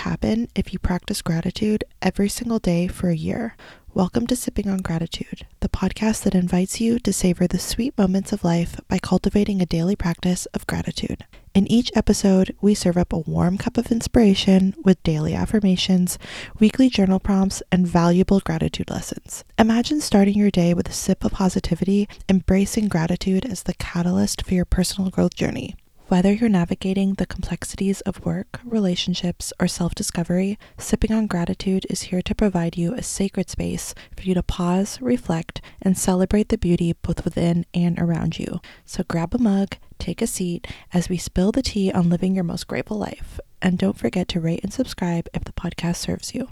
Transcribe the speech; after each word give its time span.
happen 0.00 0.48
if 0.56 0.72
you 0.72 0.80
practice 0.80 1.22
gratitude 1.22 1.84
every 2.02 2.28
single 2.28 2.58
day 2.58 2.88
for 2.88 3.08
a 3.08 3.14
year. 3.14 3.56
Welcome 3.94 4.26
to 4.26 4.34
Sipping 4.34 4.68
on 4.68 4.78
Gratitude, 4.78 5.46
the 5.60 5.68
podcast 5.68 6.24
that 6.24 6.34
invites 6.34 6.80
you 6.80 6.98
to 6.98 7.12
savor 7.12 7.46
the 7.46 7.60
sweet 7.60 7.96
moments 7.96 8.32
of 8.32 8.42
life 8.42 8.80
by 8.88 8.98
cultivating 8.98 9.62
a 9.62 9.66
daily 9.66 9.94
practice 9.94 10.46
of 10.46 10.66
gratitude. 10.66 11.24
In 11.54 11.70
each 11.70 11.92
episode, 11.94 12.56
we 12.60 12.74
serve 12.74 12.96
up 12.96 13.12
a 13.12 13.18
warm 13.20 13.58
cup 13.58 13.78
of 13.78 13.92
inspiration 13.92 14.74
with 14.82 15.00
daily 15.04 15.34
affirmations, 15.34 16.18
weekly 16.58 16.88
journal 16.90 17.20
prompts, 17.20 17.62
and 17.70 17.86
valuable 17.86 18.40
gratitude 18.40 18.90
lessons. 18.90 19.44
Imagine 19.56 20.00
starting 20.00 20.34
your 20.34 20.50
day 20.50 20.74
with 20.74 20.88
a 20.88 20.92
sip 20.92 21.22
of 21.22 21.30
positivity, 21.30 22.08
embracing 22.28 22.88
gratitude 22.88 23.46
as 23.46 23.62
the 23.62 23.74
catalyst 23.74 24.44
for 24.44 24.54
your 24.54 24.64
personal 24.64 25.10
growth 25.10 25.36
journey. 25.36 25.76
Whether 26.10 26.32
you're 26.32 26.48
navigating 26.48 27.14
the 27.14 27.24
complexities 27.24 28.00
of 28.00 28.26
work, 28.26 28.58
relationships, 28.64 29.52
or 29.60 29.68
self 29.68 29.94
discovery, 29.94 30.58
Sipping 30.76 31.12
on 31.12 31.28
Gratitude 31.28 31.86
is 31.88 32.02
here 32.10 32.20
to 32.20 32.34
provide 32.34 32.76
you 32.76 32.94
a 32.94 33.02
sacred 33.04 33.48
space 33.48 33.94
for 34.16 34.22
you 34.24 34.34
to 34.34 34.42
pause, 34.42 35.00
reflect, 35.00 35.60
and 35.80 35.96
celebrate 35.96 36.48
the 36.48 36.58
beauty 36.58 36.94
both 36.94 37.24
within 37.24 37.64
and 37.72 37.96
around 38.00 38.40
you. 38.40 38.60
So 38.84 39.04
grab 39.06 39.36
a 39.36 39.38
mug, 39.38 39.76
take 40.00 40.20
a 40.20 40.26
seat 40.26 40.66
as 40.92 41.08
we 41.08 41.16
spill 41.16 41.52
the 41.52 41.62
tea 41.62 41.92
on 41.92 42.10
living 42.10 42.34
your 42.34 42.42
most 42.42 42.66
grateful 42.66 42.98
life. 42.98 43.38
And 43.62 43.78
don't 43.78 43.96
forget 43.96 44.26
to 44.30 44.40
rate 44.40 44.64
and 44.64 44.72
subscribe 44.72 45.28
if 45.32 45.44
the 45.44 45.52
podcast 45.52 45.98
serves 45.98 46.34
you. 46.34 46.48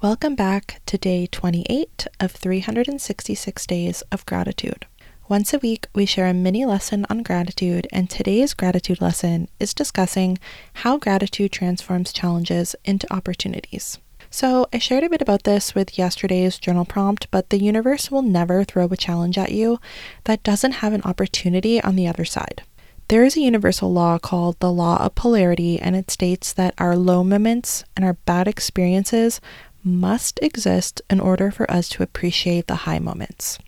Welcome 0.00 0.36
back 0.36 0.80
to 0.86 0.96
day 0.96 1.26
28 1.26 2.06
of 2.18 2.32
366 2.32 3.66
Days 3.66 4.02
of 4.10 4.24
Gratitude. 4.24 4.86
Once 5.28 5.52
a 5.52 5.58
week, 5.58 5.86
we 5.94 6.06
share 6.06 6.26
a 6.26 6.32
mini 6.32 6.64
lesson 6.64 7.04
on 7.10 7.22
gratitude, 7.22 7.86
and 7.92 8.08
today's 8.08 8.54
gratitude 8.54 8.98
lesson 8.98 9.46
is 9.60 9.74
discussing 9.74 10.38
how 10.72 10.96
gratitude 10.96 11.52
transforms 11.52 12.14
challenges 12.14 12.74
into 12.86 13.12
opportunities. 13.12 13.98
So, 14.30 14.66
I 14.72 14.78
shared 14.78 15.04
a 15.04 15.10
bit 15.10 15.20
about 15.20 15.42
this 15.42 15.74
with 15.74 15.98
yesterday's 15.98 16.56
journal 16.56 16.86
prompt, 16.86 17.30
but 17.30 17.50
the 17.50 17.62
universe 17.62 18.10
will 18.10 18.22
never 18.22 18.64
throw 18.64 18.86
a 18.86 18.96
challenge 18.96 19.36
at 19.36 19.52
you 19.52 19.78
that 20.24 20.42
doesn't 20.42 20.80
have 20.80 20.94
an 20.94 21.02
opportunity 21.02 21.78
on 21.82 21.94
the 21.94 22.08
other 22.08 22.24
side. 22.24 22.62
There 23.08 23.24
is 23.24 23.36
a 23.36 23.42
universal 23.42 23.92
law 23.92 24.18
called 24.18 24.58
the 24.60 24.72
law 24.72 24.96
of 25.04 25.14
polarity, 25.14 25.78
and 25.78 25.94
it 25.94 26.10
states 26.10 26.54
that 26.54 26.72
our 26.78 26.96
low 26.96 27.22
moments 27.22 27.84
and 27.94 28.02
our 28.02 28.14
bad 28.14 28.48
experiences 28.48 29.42
must 29.84 30.38
exist 30.40 31.02
in 31.10 31.20
order 31.20 31.50
for 31.50 31.70
us 31.70 31.90
to 31.90 32.02
appreciate 32.02 32.66
the 32.66 32.86
high 32.86 32.98
moments. 32.98 33.58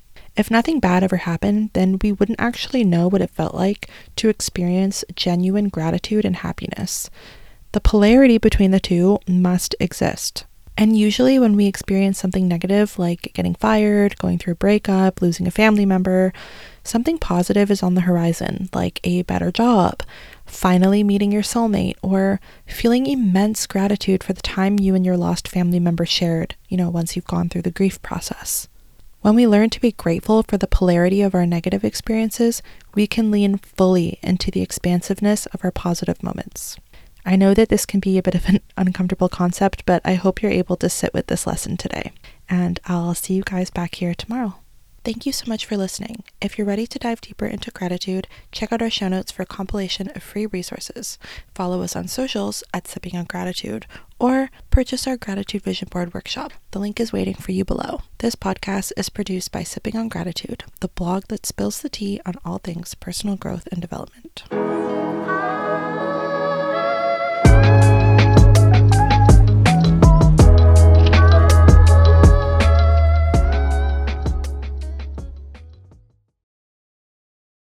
If 0.40 0.50
nothing 0.50 0.80
bad 0.80 1.04
ever 1.04 1.18
happened, 1.18 1.68
then 1.74 1.98
we 2.00 2.12
wouldn't 2.12 2.40
actually 2.40 2.82
know 2.82 3.08
what 3.08 3.20
it 3.20 3.28
felt 3.28 3.54
like 3.54 3.90
to 4.16 4.30
experience 4.30 5.04
genuine 5.14 5.68
gratitude 5.68 6.24
and 6.24 6.36
happiness. 6.36 7.10
The 7.72 7.80
polarity 7.82 8.38
between 8.38 8.70
the 8.70 8.80
two 8.80 9.18
must 9.28 9.74
exist. 9.78 10.46
And 10.78 10.96
usually, 10.96 11.38
when 11.38 11.56
we 11.56 11.66
experience 11.66 12.18
something 12.18 12.48
negative, 12.48 12.98
like 12.98 13.32
getting 13.34 13.54
fired, 13.54 14.16
going 14.16 14.38
through 14.38 14.54
a 14.54 14.64
breakup, 14.64 15.20
losing 15.20 15.46
a 15.46 15.50
family 15.50 15.84
member, 15.84 16.32
something 16.84 17.18
positive 17.18 17.70
is 17.70 17.82
on 17.82 17.94
the 17.94 18.08
horizon, 18.08 18.70
like 18.72 18.98
a 19.04 19.20
better 19.24 19.52
job, 19.52 20.02
finally 20.46 21.04
meeting 21.04 21.30
your 21.30 21.42
soulmate, 21.42 21.96
or 22.00 22.40
feeling 22.64 23.04
immense 23.04 23.66
gratitude 23.66 24.24
for 24.24 24.32
the 24.32 24.40
time 24.40 24.78
you 24.78 24.94
and 24.94 25.04
your 25.04 25.18
lost 25.18 25.48
family 25.48 25.80
member 25.80 26.06
shared, 26.06 26.54
you 26.70 26.78
know, 26.78 26.88
once 26.88 27.14
you've 27.14 27.26
gone 27.26 27.50
through 27.50 27.60
the 27.60 27.70
grief 27.70 28.00
process. 28.00 28.69
When 29.22 29.34
we 29.34 29.46
learn 29.46 29.68
to 29.70 29.80
be 29.80 29.92
grateful 29.92 30.42
for 30.42 30.56
the 30.56 30.66
polarity 30.66 31.20
of 31.20 31.34
our 31.34 31.44
negative 31.44 31.84
experiences, 31.84 32.62
we 32.94 33.06
can 33.06 33.30
lean 33.30 33.58
fully 33.58 34.18
into 34.22 34.50
the 34.50 34.62
expansiveness 34.62 35.44
of 35.46 35.62
our 35.62 35.70
positive 35.70 36.22
moments. 36.22 36.78
I 37.26 37.36
know 37.36 37.52
that 37.52 37.68
this 37.68 37.84
can 37.84 38.00
be 38.00 38.16
a 38.16 38.22
bit 38.22 38.34
of 38.34 38.48
an 38.48 38.60
uncomfortable 38.78 39.28
concept, 39.28 39.84
but 39.84 40.00
I 40.06 40.14
hope 40.14 40.40
you're 40.40 40.50
able 40.50 40.76
to 40.76 40.88
sit 40.88 41.12
with 41.12 41.26
this 41.26 41.46
lesson 41.46 41.76
today. 41.76 42.12
And 42.48 42.80
I'll 42.86 43.14
see 43.14 43.34
you 43.34 43.42
guys 43.44 43.68
back 43.68 43.96
here 43.96 44.14
tomorrow. 44.14 44.59
Thank 45.02 45.24
you 45.24 45.32
so 45.32 45.46
much 45.48 45.64
for 45.64 45.78
listening. 45.78 46.24
If 46.42 46.58
you're 46.58 46.66
ready 46.66 46.86
to 46.86 46.98
dive 46.98 47.22
deeper 47.22 47.46
into 47.46 47.70
gratitude, 47.70 48.28
check 48.52 48.70
out 48.70 48.82
our 48.82 48.90
show 48.90 49.08
notes 49.08 49.32
for 49.32 49.42
a 49.42 49.46
compilation 49.46 50.10
of 50.14 50.22
free 50.22 50.44
resources. 50.44 51.18
Follow 51.54 51.80
us 51.80 51.96
on 51.96 52.06
socials 52.06 52.62
at 52.74 52.86
Sipping 52.86 53.16
on 53.16 53.24
Gratitude 53.24 53.86
or 54.18 54.50
purchase 54.70 55.06
our 55.06 55.16
Gratitude 55.16 55.62
Vision 55.62 55.88
Board 55.90 56.12
workshop. 56.12 56.52
The 56.72 56.80
link 56.80 57.00
is 57.00 57.14
waiting 57.14 57.34
for 57.34 57.52
you 57.52 57.64
below. 57.64 58.02
This 58.18 58.34
podcast 58.34 58.92
is 58.98 59.08
produced 59.08 59.50
by 59.50 59.62
Sipping 59.62 59.96
on 59.96 60.08
Gratitude, 60.10 60.64
the 60.80 60.88
blog 60.88 61.24
that 61.28 61.46
spills 61.46 61.80
the 61.80 61.88
tea 61.88 62.20
on 62.26 62.34
all 62.44 62.58
things 62.58 62.94
personal 62.94 63.36
growth 63.36 63.66
and 63.72 63.80
development. 63.80 64.44